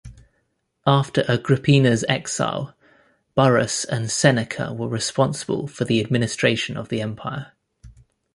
After 0.87 1.23
Agrippina's 1.27 2.03
exile, 2.09 2.73
Burrus 3.35 3.85
and 3.85 4.09
Seneca 4.09 4.73
were 4.73 4.87
responsible 4.87 5.67
for 5.67 5.85
the 5.85 5.99
administration 6.01 6.75
of 6.75 6.89
the 6.89 7.03
Empire. 7.03 7.51